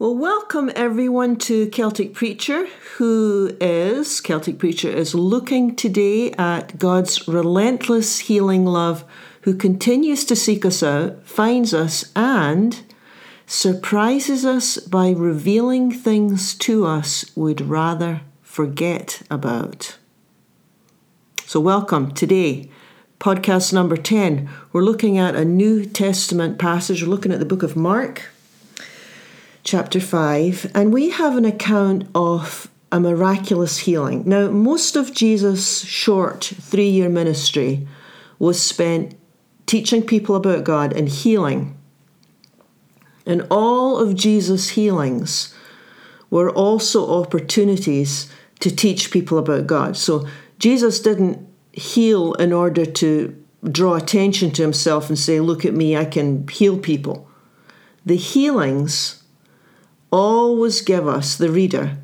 [0.00, 7.28] Well, welcome everyone to Celtic Preacher, who is, Celtic Preacher is looking today at God's
[7.28, 9.04] relentless healing love,
[9.42, 12.82] who continues to seek us out, finds us, and
[13.44, 19.98] surprises us by revealing things to us we'd rather forget about.
[21.44, 22.70] So, welcome today.
[23.18, 24.48] Podcast number 10.
[24.72, 27.02] We're looking at a New Testament passage.
[27.02, 28.30] We're looking at the book of Mark
[29.62, 34.22] chapter 5, and we have an account of a miraculous healing.
[34.26, 37.86] Now, most of Jesus' short three year ministry
[38.38, 39.14] was spent
[39.66, 41.76] teaching people about God and healing.
[43.26, 45.54] And all of Jesus' healings
[46.30, 49.96] were also opportunities to teach people about God.
[49.96, 50.26] So
[50.58, 53.36] Jesus didn't heal in order to
[53.70, 57.28] draw attention to himself and say, Look at me, I can heal people.
[58.04, 59.19] The healings
[60.10, 61.98] always give us, the reader,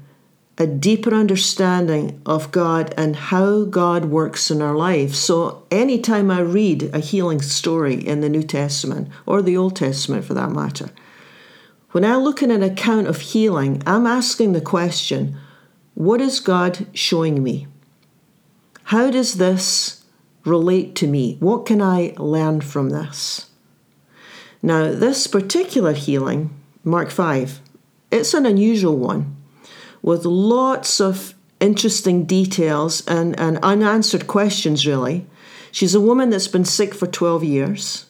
[0.59, 5.19] a deeper understanding of God and how God works in our lives.
[5.19, 10.25] So, anytime I read a healing story in the New Testament, or the Old Testament
[10.25, 10.91] for that matter,
[11.91, 15.37] when I look at an account of healing, I'm asking the question
[15.95, 17.69] what is God showing me?
[18.85, 20.05] How does this
[20.45, 21.37] relate to me?
[21.41, 23.51] What can I learn from this?
[24.63, 26.51] Now, this particular healing,
[26.85, 27.61] Mark 5,
[28.17, 29.37] it's an unusual one
[30.03, 35.27] with lots of interesting details and, and unanswered questions, really.
[35.73, 38.07] She's a woman that's been sick for 12 years.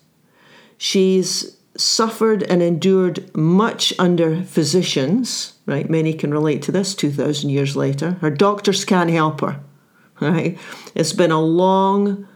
[0.78, 5.88] She's suffered and endured much under physicians, right?
[5.88, 8.12] Many can relate to this 2,000 years later.
[8.20, 9.60] Her doctors can't help her,
[10.20, 10.58] right?
[10.94, 12.26] It's been a long,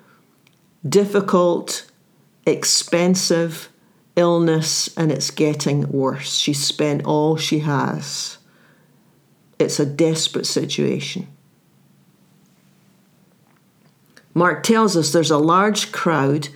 [0.87, 1.91] difficult,
[2.47, 3.70] expensive,
[4.21, 6.39] illness and it's getting worse.
[6.39, 8.39] She's spent all she has.
[9.59, 11.27] It's a desperate situation.
[14.33, 16.49] Mark tells us there's a large crowd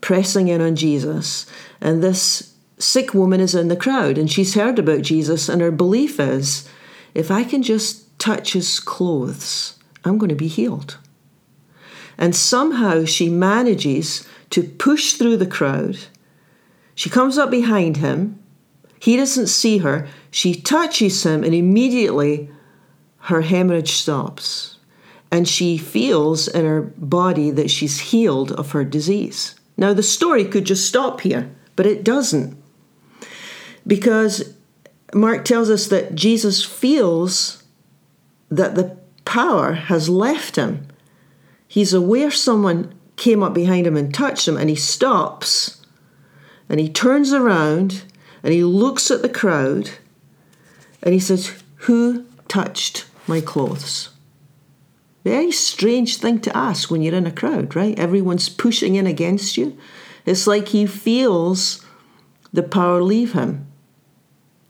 [0.00, 1.46] pressing in on Jesus,
[1.80, 5.70] and this sick woman is in the crowd, and she's heard about Jesus, and her
[5.70, 6.68] belief is
[7.14, 10.98] if I can just touch his clothes, I'm going to be healed.
[12.18, 15.98] And somehow she manages to push through the crowd
[16.94, 18.38] she comes up behind him.
[18.98, 20.08] He doesn't see her.
[20.30, 22.50] She touches him, and immediately
[23.18, 24.78] her hemorrhage stops.
[25.30, 29.54] And she feels in her body that she's healed of her disease.
[29.76, 32.56] Now, the story could just stop here, but it doesn't.
[33.86, 34.54] Because
[35.14, 37.62] Mark tells us that Jesus feels
[38.50, 40.86] that the power has left him.
[41.66, 45.81] He's aware someone came up behind him and touched him, and he stops
[46.72, 48.02] and he turns around
[48.42, 49.90] and he looks at the crowd
[51.02, 54.08] and he says, Who touched my clothes?
[55.22, 57.96] Very strange thing to ask when you're in a crowd, right?
[57.98, 59.76] Everyone's pushing in against you.
[60.24, 61.84] It's like he feels
[62.54, 63.66] the power leave him.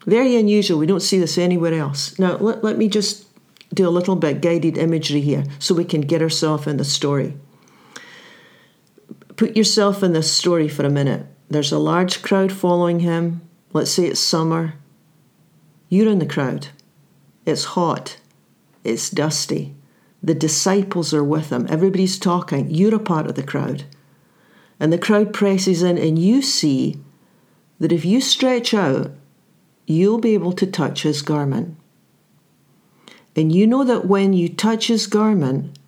[0.05, 0.81] Very unusual.
[0.81, 2.19] We don't see this anywhere else.
[2.19, 3.27] Now, let, let me just
[3.73, 7.37] do a little bit guided imagery here so we can get ourselves in the story.
[9.37, 11.27] Put yourself in this story for a minute.
[11.53, 13.43] There's a large crowd following him.
[13.75, 14.73] Let's say it's summer.
[15.91, 16.69] You're in the crowd.
[17.45, 18.17] It's hot.
[18.85, 19.75] It's dusty.
[20.23, 21.67] The disciples are with him.
[21.69, 22.71] Everybody's talking.
[22.71, 23.85] You're a part of the crowd.
[24.81, 26.97] And the crowd presses in, and you see
[27.81, 29.11] that if you stretch out,
[29.87, 31.77] you'll be able to touch his garment.
[33.37, 35.79] And you know that when you touch his garment,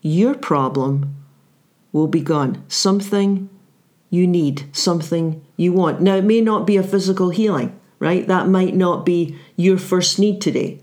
[0.00, 1.16] your problem
[1.92, 2.64] will be gone.
[2.68, 3.50] Something
[4.10, 6.00] you need, something you want.
[6.00, 8.26] Now, it may not be a physical healing, right?
[8.26, 10.80] That might not be your first need today.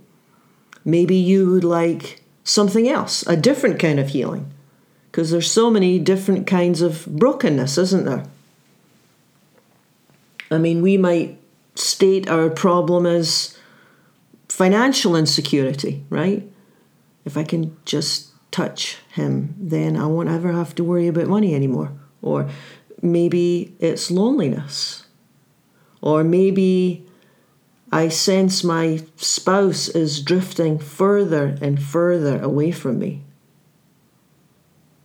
[0.86, 4.52] Maybe you would like something else, a different kind of healing,
[5.10, 8.26] because there's so many different kinds of brokenness, isn't there?
[10.52, 11.40] I mean, we might
[11.76, 13.58] state our problem as
[14.50, 16.48] financial insecurity, right?
[17.26, 21.56] If I can just touch him, then I won't ever have to worry about money
[21.56, 21.92] anymore.
[22.22, 22.50] Or
[23.04, 25.06] maybe it's loneliness.
[26.02, 27.06] Or maybe
[27.92, 33.22] I sense my spouse is drifting further and further away from me.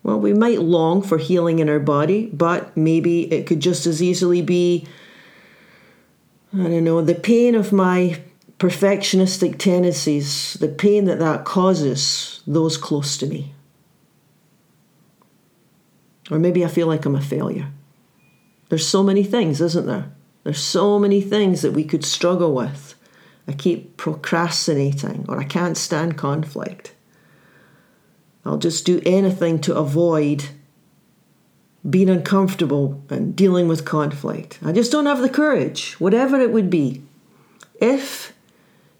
[0.02, 4.02] Well, we might long for healing in our body, but maybe it could just as
[4.02, 4.86] easily be,
[6.54, 8.22] I don't know, the pain of my
[8.58, 13.52] perfectionistic tendencies, the pain that that causes those close to me.
[16.30, 17.70] Or maybe I feel like I'm a failure.
[18.68, 20.12] There's so many things, isn't there?
[20.44, 22.94] There's so many things that we could struggle with
[23.48, 26.92] I keep procrastinating, or I can't stand conflict.
[28.44, 30.50] I'll just do anything to avoid
[31.88, 34.58] being uncomfortable and dealing with conflict.
[34.62, 37.02] I just don't have the courage, whatever it would be.
[37.80, 38.34] If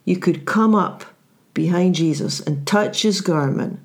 [0.07, 1.05] you could come up
[1.53, 3.81] behind Jesus and touch his garment,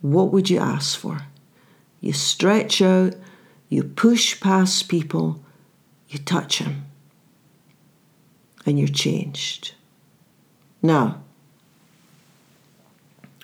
[0.00, 1.20] what would you ask for?
[2.00, 3.14] You stretch out,
[3.68, 5.42] you push past people,
[6.08, 6.86] you touch them,
[8.66, 9.74] and you're changed.
[10.82, 11.22] Now,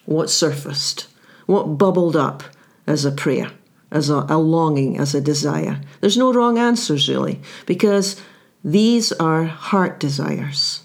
[0.04, 1.08] what surfaced?
[1.46, 2.42] What bubbled up
[2.86, 3.50] as a prayer?
[3.90, 5.80] as a, a, longing, as a desire.
[6.00, 8.20] There's no wrong answers, really, because
[8.62, 10.82] these are heart desires.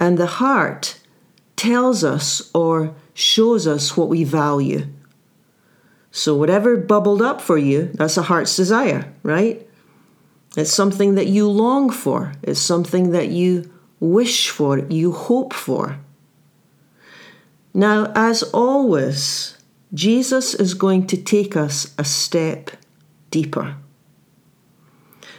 [0.00, 0.98] And the heart
[1.56, 4.86] tells us or shows us what we value.
[6.16, 9.66] So, whatever bubbled up for you, that's a heart's desire, right?
[10.56, 13.68] It's something that you long for, it's something that you
[13.98, 15.98] wish for, you hope for.
[17.74, 19.58] Now, as always,
[19.92, 22.70] Jesus is going to take us a step
[23.32, 23.74] deeper.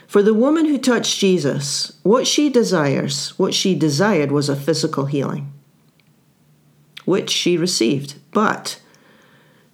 [0.08, 5.06] For the woman who touched Jesus, what she desires, what she desired was a physical
[5.06, 5.54] healing,
[7.06, 8.16] which she received.
[8.34, 8.82] But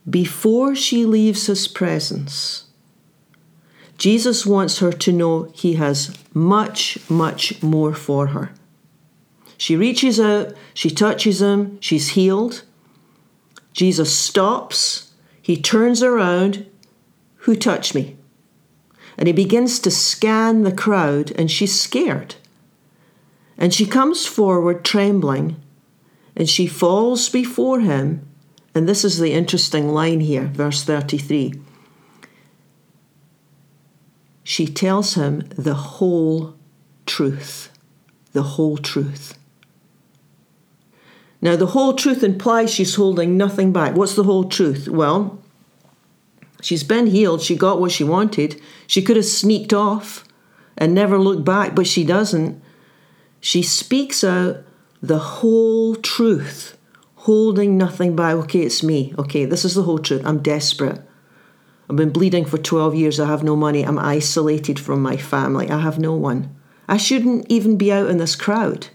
[0.09, 2.65] before she leaves his presence,
[3.97, 8.51] Jesus wants her to know he has much, much more for her.
[9.57, 12.63] She reaches out, she touches him, she's healed.
[13.73, 16.65] Jesus stops, he turns around.
[17.45, 18.17] Who touched me?
[19.19, 22.35] And he begins to scan the crowd, and she's scared.
[23.55, 25.61] And she comes forward trembling,
[26.35, 28.27] and she falls before him.
[28.73, 31.53] And this is the interesting line here, verse 33.
[34.43, 36.55] She tells him the whole
[37.05, 37.69] truth.
[38.33, 39.37] The whole truth.
[41.41, 43.95] Now, the whole truth implies she's holding nothing back.
[43.95, 44.87] What's the whole truth?
[44.87, 45.41] Well,
[46.61, 47.41] she's been healed.
[47.41, 48.61] She got what she wanted.
[48.87, 50.23] She could have sneaked off
[50.77, 52.61] and never looked back, but she doesn't.
[53.39, 54.57] She speaks out
[55.01, 56.77] the whole truth,
[57.21, 58.35] holding nothing back.
[58.35, 59.13] Okay, it's me.
[59.17, 60.23] Okay, this is the whole truth.
[60.25, 60.99] I'm desperate.
[61.87, 63.19] I've been bleeding for 12 years.
[63.19, 63.83] I have no money.
[63.83, 65.69] I'm isolated from my family.
[65.69, 66.55] I have no one.
[66.87, 68.87] I shouldn't even be out in this crowd.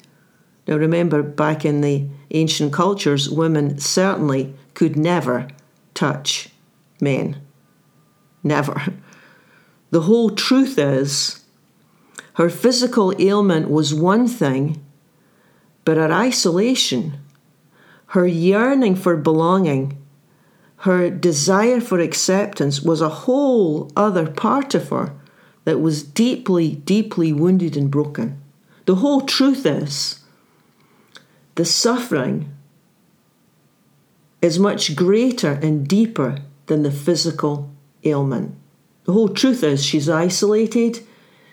[0.66, 5.46] Now, remember, back in the ancient cultures, women certainly could never
[5.94, 6.48] touch
[7.00, 7.40] men.
[8.42, 8.94] Never.
[9.90, 11.44] The whole truth is,
[12.34, 14.84] her physical ailment was one thing,
[15.84, 17.18] but her isolation,
[18.06, 19.98] her yearning for belonging,
[20.78, 25.12] her desire for acceptance was a whole other part of her
[25.64, 28.40] that was deeply, deeply wounded and broken.
[28.84, 30.20] The whole truth is,
[31.56, 32.54] the suffering
[34.40, 37.70] is much greater and deeper than the physical
[38.04, 38.54] ailment.
[39.04, 41.00] The whole truth is she's isolated,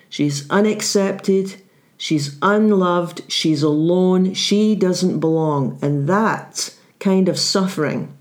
[0.09, 1.62] she's unaccepted,
[2.03, 5.79] she's unloved, she's alone, she doesn't belong.
[5.81, 8.15] And that kind of suffering,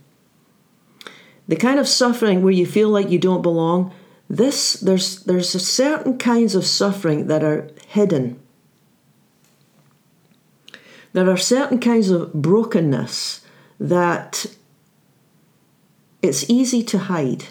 [1.48, 3.92] the kind of suffering where you feel like you don't belong,
[4.28, 8.40] this there's there's certain kinds of suffering that are hidden
[11.12, 13.42] there are certain kinds of brokenness
[13.78, 14.46] that
[16.22, 17.46] it's easy to hide.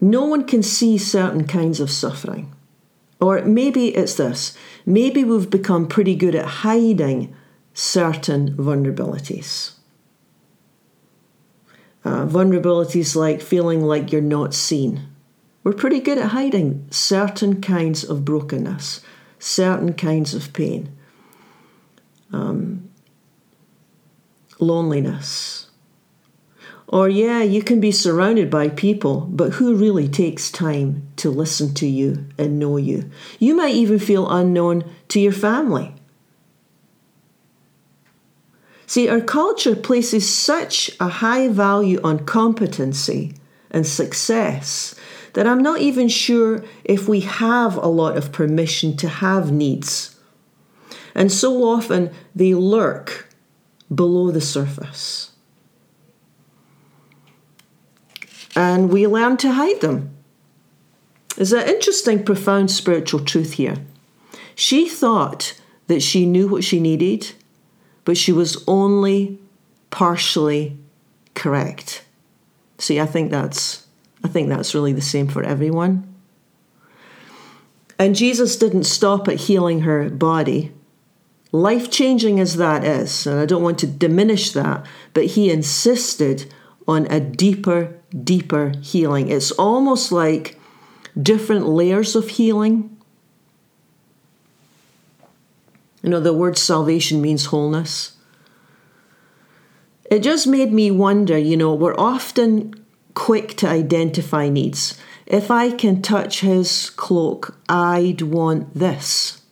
[0.00, 2.54] No one can see certain kinds of suffering.
[3.20, 7.34] Or maybe it's this maybe we've become pretty good at hiding
[7.74, 9.72] certain vulnerabilities.
[12.02, 15.06] Uh, vulnerabilities like feeling like you're not seen.
[15.62, 19.02] We're pretty good at hiding certain kinds of brokenness
[19.40, 20.96] certain kinds of pain,
[22.32, 22.88] um,
[24.60, 25.69] loneliness.
[26.92, 31.72] Or, yeah, you can be surrounded by people, but who really takes time to listen
[31.74, 33.08] to you and know you?
[33.38, 35.94] You might even feel unknown to your family.
[38.88, 43.34] See, our culture places such a high value on competency
[43.70, 44.96] and success
[45.34, 50.18] that I'm not even sure if we have a lot of permission to have needs.
[51.14, 53.28] And so often they lurk
[53.94, 55.29] below the surface.
[58.56, 60.10] And we learn to hide them.
[61.36, 63.76] There's an interesting, profound spiritual truth here.
[64.54, 67.32] She thought that she knew what she needed,
[68.04, 69.38] but she was only
[69.90, 70.76] partially
[71.34, 72.04] correct.
[72.78, 73.86] See, I think that's
[74.22, 76.06] I think that's really the same for everyone.
[77.98, 80.72] And Jesus didn't stop at healing her body.
[81.52, 86.52] Life changing as that is, and I don't want to diminish that, but he insisted
[86.86, 89.30] on a deeper, deeper healing.
[89.30, 90.58] It's almost like
[91.20, 92.96] different layers of healing.
[96.02, 98.16] You know, the word salvation means wholeness.
[100.10, 102.74] It just made me wonder, you know, we're often
[103.14, 104.98] quick to identify needs.
[105.26, 109.42] If I can touch his cloak, I'd want this.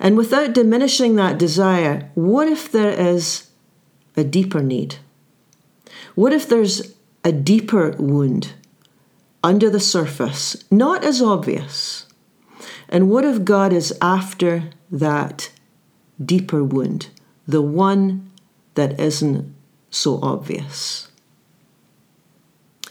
[0.00, 3.48] And without diminishing that desire, what if there is
[4.16, 4.96] a deeper need?
[6.16, 6.94] What if there's
[7.24, 8.54] a deeper wound
[9.44, 12.06] under the surface, not as obvious?
[12.88, 15.50] And what if God is after that
[16.24, 17.08] deeper wound,
[17.46, 18.30] the one
[18.76, 19.54] that isn't
[19.90, 21.08] so obvious?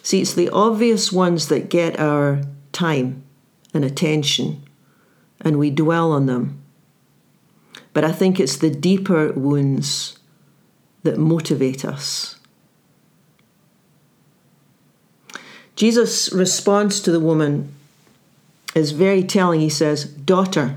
[0.04, 3.24] See, it's the obvious ones that get our time
[3.74, 4.62] and attention,
[5.42, 6.62] and we dwell on them.
[7.92, 10.20] But I think it's the deeper wounds
[11.02, 12.35] that motivate us.
[15.76, 17.74] Jesus' response to the woman
[18.74, 19.60] is very telling.
[19.60, 20.76] He says, Daughter,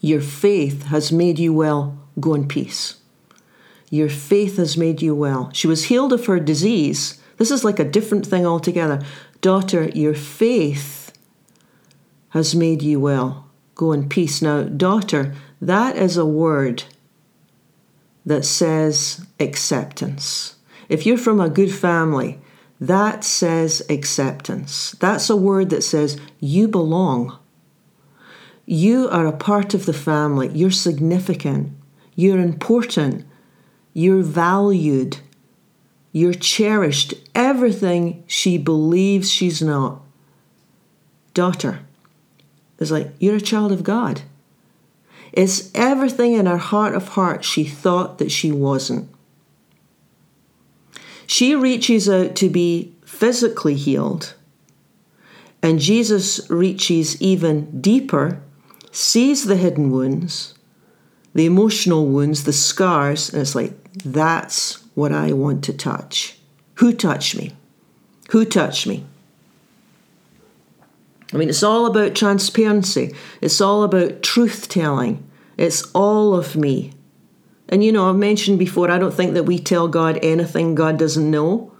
[0.00, 1.98] your faith has made you well.
[2.20, 2.98] Go in peace.
[3.90, 5.50] Your faith has made you well.
[5.52, 9.02] She was healed of her disease this is like a different thing altogether.
[9.40, 11.12] Daughter, your faith
[12.30, 13.48] has made you well.
[13.74, 14.40] Go in peace.
[14.40, 16.84] Now, daughter, that is a word
[18.24, 20.56] that says acceptance.
[20.88, 22.38] If you're from a good family,
[22.88, 24.92] that says acceptance.
[25.00, 27.38] That's a word that says you belong.
[28.66, 30.48] You are a part of the family.
[30.48, 31.72] You're significant.
[32.14, 33.26] You're important.
[33.92, 35.18] You're valued.
[36.12, 37.14] You're cherished.
[37.34, 40.00] Everything she believes she's not.
[41.34, 41.80] Daughter.
[42.78, 44.22] It's like, you're a child of God.
[45.32, 49.10] It's everything in her heart of hearts she thought that she wasn't.
[51.26, 54.34] She reaches out to be physically healed,
[55.62, 58.40] and Jesus reaches even deeper,
[58.90, 60.54] sees the hidden wounds,
[61.34, 63.72] the emotional wounds, the scars, and it's like,
[64.04, 66.38] that's what I want to touch.
[66.74, 67.52] Who touched me?
[68.30, 69.04] Who touched me?
[71.32, 75.26] I mean, it's all about transparency, it's all about truth telling,
[75.56, 76.92] it's all of me.
[77.68, 80.98] And you know, I've mentioned before, I don't think that we tell God anything God
[80.98, 81.72] doesn't know.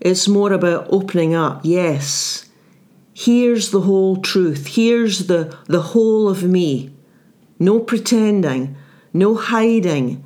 [0.00, 1.60] It's more about opening up.
[1.64, 2.48] Yes,
[3.14, 4.66] here's the whole truth.
[4.68, 6.94] Here's the, the whole of me.
[7.58, 8.76] No pretending,
[9.12, 10.24] no hiding,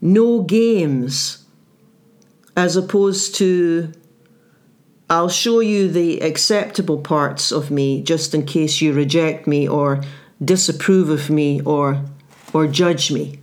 [0.00, 1.44] no games,
[2.56, 3.92] as opposed to
[5.08, 10.02] I'll show you the acceptable parts of me just in case you reject me or
[10.44, 12.04] disapprove of me or
[12.52, 13.38] or judge me.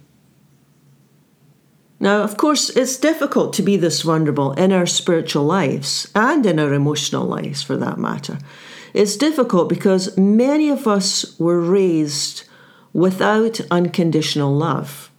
[2.04, 6.60] Now, of course, it's difficult to be this vulnerable in our spiritual lives and in
[6.60, 8.40] our emotional lives for that matter.
[8.94, 12.44] It's difficult because many of us were raised
[12.92, 15.10] without unconditional love.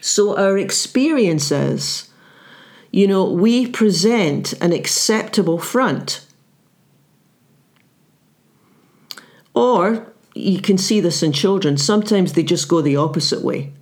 [0.00, 2.08] So our experiences,
[2.92, 6.24] you know, we present an acceptable front.
[9.52, 13.72] Or you can see this in children, sometimes they just go the opposite way.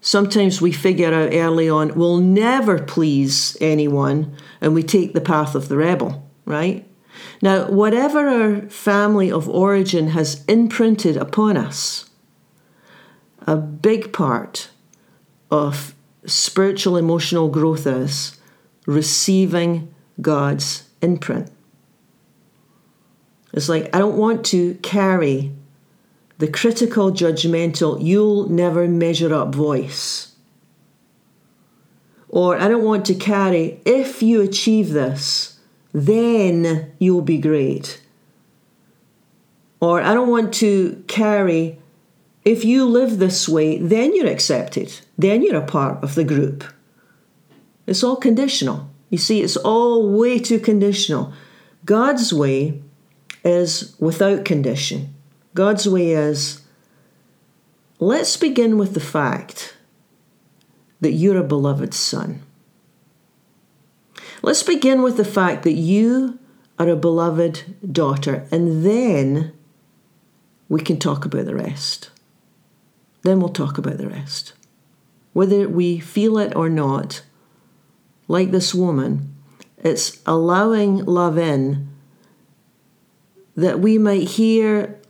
[0.00, 5.54] Sometimes we figure out early on we'll never please anyone and we take the path
[5.54, 6.86] of the rebel, right?
[7.42, 12.08] Now, whatever our family of origin has imprinted upon us,
[13.46, 14.70] a big part
[15.50, 15.94] of
[16.26, 18.38] spiritual emotional growth is
[18.86, 21.50] receiving God's imprint.
[23.52, 25.52] It's like, I don't want to carry
[26.38, 30.34] the critical, judgmental, you'll never measure up voice.
[32.28, 35.58] Or I don't want to carry, if you achieve this,
[35.92, 38.00] then you'll be great.
[39.80, 41.78] Or I don't want to carry,
[42.44, 46.64] if you live this way, then you're accepted then you're a part of the group.
[47.86, 48.88] It's all conditional.
[49.10, 51.32] You see, it's all way too conditional.
[51.84, 52.80] God's way
[53.44, 55.14] is without condition.
[55.58, 56.62] God's way is
[57.98, 59.76] let's begin with the fact
[61.00, 62.42] that you're a beloved son.
[64.40, 66.38] Let's begin with the fact that you
[66.78, 69.52] are a beloved daughter, and then
[70.68, 72.10] we can talk about the rest.
[73.22, 74.52] Then we'll talk about the rest
[75.32, 77.22] whether we feel it or not,
[78.28, 79.34] like this woman,
[79.78, 81.88] it's allowing love in
[83.56, 85.00] that we might hear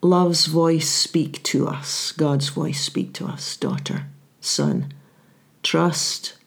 [0.00, 4.06] love's voice speak to us, God's voice speak to us, daughter,
[4.40, 4.92] son.
[5.62, 6.38] Trust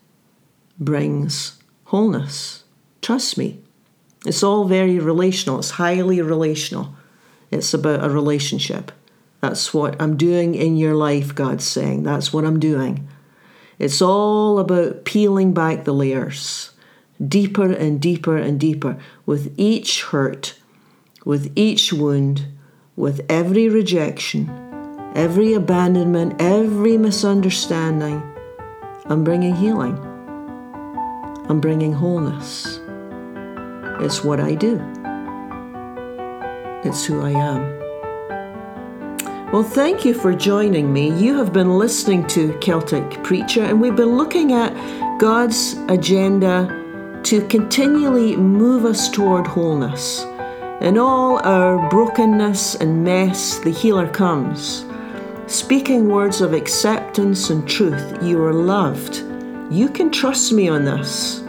[0.79, 2.63] brings wholeness.
[3.01, 3.60] Trust me.
[4.25, 6.96] It's all very relational, it's highly relational.
[7.50, 8.91] It's about a relationship.
[9.41, 12.03] That's what I'm doing in your life, God's saying.
[12.03, 13.08] That's what I'm doing.
[13.77, 16.72] It's all about peeling back the layers,
[17.27, 20.53] deeper and deeper and deeper, with each hurt,
[21.25, 22.46] with each wound,
[22.95, 24.50] with every rejection,
[25.15, 28.21] every abandonment, every misunderstanding.
[29.05, 29.98] I'm bringing healing.
[31.50, 32.79] I'm bringing wholeness.
[34.03, 34.81] It's what I do.
[36.83, 37.81] It's who I am.
[39.51, 41.12] Well, thank you for joining me.
[41.12, 44.74] You have been listening to Celtic Preacher, and we've been looking at
[45.19, 50.25] God's agenda to continually move us toward wholeness.
[50.81, 54.83] In all our brokenness and mess, the healer comes,
[55.45, 58.17] speaking words of acceptance and truth.
[58.23, 59.17] You are loved.
[59.69, 61.43] You can trust me on this.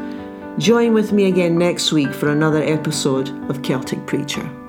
[0.59, 4.62] Join with me again next week for another episode of Celtic Preacher.